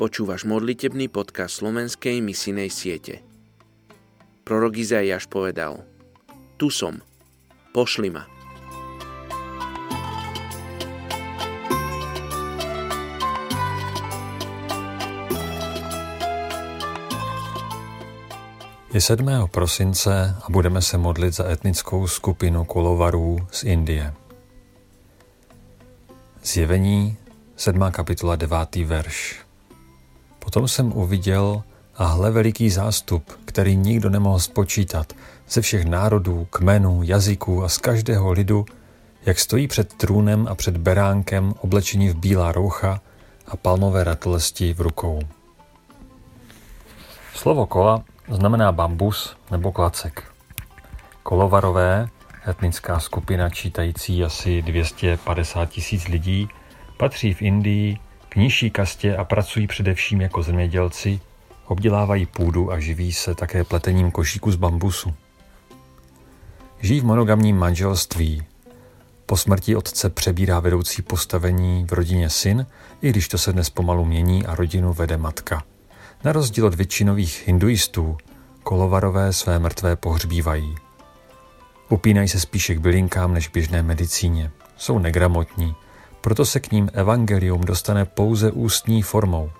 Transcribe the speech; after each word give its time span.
Počúvaš 0.00 0.48
modlitebný 0.48 1.12
podcast 1.12 1.60
slovenskej 1.60 2.24
misijnej 2.24 2.72
siete. 2.72 3.20
Prorok 4.48 4.80
Izaiáš 4.80 5.28
povedal 5.28 5.84
Tu 6.56 6.72
som, 6.72 7.04
pošli 7.76 8.08
ma. 8.08 8.24
Je 18.96 19.00
7. 19.04 19.52
prosince 19.52 20.32
a 20.32 20.46
budeme 20.48 20.80
se 20.80 20.96
modlit 20.96 21.36
za 21.36 21.44
etnickou 21.44 22.08
skupinu 22.08 22.64
kolovarů 22.64 23.36
z 23.52 23.64
Indie. 23.64 24.14
Zjevení, 26.42 27.16
7. 27.56 27.92
kapitola, 27.92 28.36
9. 28.36 28.76
verš. 28.88 29.49
Potom 30.44 30.68
jsem 30.68 30.92
uviděl 30.92 31.62
a 31.96 32.04
hle 32.04 32.30
veliký 32.30 32.70
zástup, 32.70 33.38
který 33.44 33.76
nikdo 33.76 34.10
nemohl 34.10 34.38
spočítat, 34.38 35.12
ze 35.48 35.60
všech 35.60 35.84
národů, 35.84 36.46
kmenů, 36.50 37.02
jazyků 37.02 37.64
a 37.64 37.68
z 37.68 37.78
každého 37.78 38.32
lidu, 38.32 38.64
jak 39.26 39.38
stojí 39.38 39.68
před 39.68 39.94
trůnem 39.94 40.46
a 40.50 40.54
před 40.54 40.76
beránkem 40.76 41.54
oblečení 41.60 42.08
v 42.08 42.16
bílá 42.16 42.52
roucha 42.52 43.00
a 43.48 43.56
palmové 43.56 44.04
ratolesti 44.04 44.74
v 44.74 44.80
rukou. 44.80 45.20
Slovo 47.34 47.66
kola 47.66 48.04
znamená 48.28 48.72
bambus 48.72 49.36
nebo 49.50 49.72
klacek. 49.72 50.24
Kolovarové, 51.22 52.08
etnická 52.48 53.00
skupina 53.00 53.50
čítající 53.50 54.24
asi 54.24 54.62
250 54.62 55.66
tisíc 55.68 56.08
lidí, 56.08 56.48
patří 56.96 57.34
v 57.34 57.42
Indii 57.42 57.98
k 58.30 58.36
nižší 58.36 58.70
kastě 58.70 59.16
a 59.16 59.24
pracují 59.24 59.66
především 59.66 60.20
jako 60.20 60.42
zemědělci, 60.42 61.20
obdělávají 61.66 62.26
půdu 62.26 62.72
a 62.72 62.80
živí 62.80 63.12
se 63.12 63.34
také 63.34 63.64
pletením 63.64 64.10
košíku 64.10 64.52
z 64.52 64.56
bambusu. 64.56 65.14
Žijí 66.80 67.00
v 67.00 67.04
monogamním 67.04 67.56
manželství. 67.58 68.42
Po 69.26 69.36
smrti 69.36 69.76
otce 69.76 70.10
přebírá 70.10 70.60
vedoucí 70.60 71.02
postavení 71.02 71.86
v 71.90 71.92
rodině 71.92 72.30
syn, 72.30 72.66
i 73.02 73.10
když 73.10 73.28
to 73.28 73.38
se 73.38 73.52
dnes 73.52 73.70
pomalu 73.70 74.04
mění 74.04 74.46
a 74.46 74.54
rodinu 74.54 74.92
vede 74.92 75.16
matka. 75.16 75.62
Na 76.24 76.32
rozdíl 76.32 76.66
od 76.66 76.74
většinových 76.74 77.42
hinduistů, 77.46 78.16
kolovarové 78.62 79.32
své 79.32 79.58
mrtvé 79.58 79.96
pohřbívají. 79.96 80.74
Upínají 81.88 82.28
se 82.28 82.40
spíše 82.40 82.74
k 82.74 82.78
bylinkám 82.78 83.34
než 83.34 83.48
běžné 83.48 83.82
medicíně. 83.82 84.50
Jsou 84.76 84.98
negramotní, 84.98 85.74
proto 86.20 86.44
se 86.44 86.60
k 86.60 86.72
ním 86.72 86.90
evangelium 86.92 87.60
dostane 87.60 88.04
pouze 88.04 88.50
ústní 88.52 89.02
formou. 89.02 89.50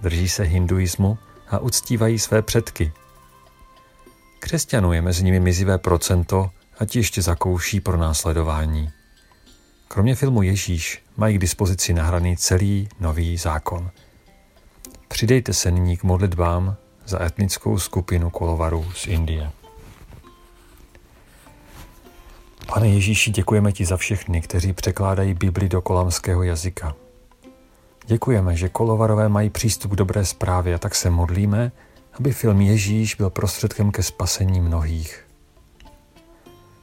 Drží 0.00 0.28
se 0.28 0.42
hinduismu 0.42 1.18
a 1.48 1.58
uctívají 1.58 2.18
své 2.18 2.42
předky. 2.42 2.92
Křesťanů 4.40 4.92
je 4.92 5.02
mezi 5.02 5.24
nimi 5.24 5.40
mizivé 5.40 5.78
procento 5.78 6.50
a 6.78 6.84
ti 6.84 6.98
ještě 6.98 7.22
zakouší 7.22 7.80
pro 7.80 7.96
následování. 7.96 8.90
Kromě 9.88 10.14
filmu 10.14 10.42
Ježíš 10.42 11.02
mají 11.16 11.36
k 11.36 11.40
dispozici 11.40 11.94
nahraný 11.94 12.36
celý 12.36 12.88
nový 13.00 13.36
zákon. 13.36 13.90
Přidejte 15.08 15.52
se 15.52 15.70
nyní 15.70 15.96
k 15.96 16.02
modlitbám 16.02 16.76
za 17.06 17.24
etnickou 17.24 17.78
skupinu 17.78 18.30
kolovarů 18.30 18.92
z 18.94 19.06
Indie. 19.06 19.50
Pane 22.66 22.88
Ježíši, 22.88 23.30
děkujeme 23.30 23.72
ti 23.72 23.84
za 23.84 23.96
všechny, 23.96 24.40
kteří 24.40 24.72
překládají 24.72 25.34
Bibli 25.34 25.68
do 25.68 25.82
kolamského 25.82 26.42
jazyka. 26.42 26.94
Děkujeme, 28.06 28.56
že 28.56 28.68
kolovarové 28.68 29.28
mají 29.28 29.50
přístup 29.50 29.92
k 29.92 29.94
dobré 29.94 30.24
zprávě 30.24 30.74
a 30.74 30.78
tak 30.78 30.94
se 30.94 31.10
modlíme, 31.10 31.72
aby 32.12 32.32
film 32.32 32.60
Ježíš 32.60 33.14
byl 33.14 33.30
prostředkem 33.30 33.90
ke 33.90 34.02
spasení 34.02 34.60
mnohých. 34.60 35.26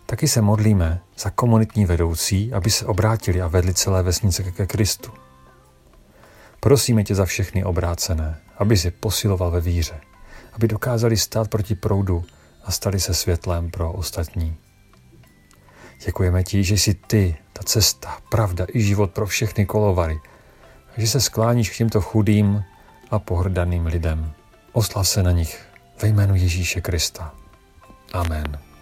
Taky 0.06 0.28
se 0.28 0.42
modlíme 0.42 1.02
za 1.18 1.30
komunitní 1.30 1.86
vedoucí, 1.86 2.54
aby 2.54 2.70
se 2.70 2.86
obrátili 2.86 3.42
a 3.42 3.48
vedli 3.48 3.74
celé 3.74 4.04
vesnice 4.04 4.44
ke 4.44 4.68
Kristu. 4.68 5.12
Prosíme 6.60 7.04
tě 7.04 7.16
za 7.16 7.26
všechny 7.26 7.64
obrácené, 7.64 8.40
aby 8.58 8.78
si 8.78 8.92
posiloval 8.92 9.52
ve 9.52 9.62
víře, 9.62 10.02
aby 10.54 10.68
dokázali 10.68 11.18
stát 11.18 11.48
proti 11.48 11.76
proudu 11.76 12.26
a 12.64 12.72
stali 12.72 13.00
se 13.00 13.14
světlem 13.14 13.72
pro 13.72 13.92
ostatní. 13.92 14.56
Děkujeme 16.06 16.44
ti, 16.44 16.64
že 16.64 16.78
jsi 16.78 16.94
ty, 16.94 17.36
ta 17.54 17.64
cesta, 17.64 18.18
pravda 18.30 18.66
i 18.74 18.82
život 18.82 19.12
pro 19.12 19.26
všechny 19.26 19.66
kolovary, 19.66 20.20
že 20.98 21.08
se 21.08 21.22
skláníš 21.22 21.70
k 21.70 21.78
těmto 21.78 22.02
chudým 22.02 22.64
a 23.12 23.20
pohrdaným 23.20 23.86
lidem. 23.86 24.34
Oslav 24.72 25.08
se 25.08 25.24
na 25.24 25.32
nich 25.32 25.66
ve 26.02 26.08
jménu 26.08 26.36
Ježíše 26.36 26.82
Krista. 26.82 27.34
Amen. 28.14 28.73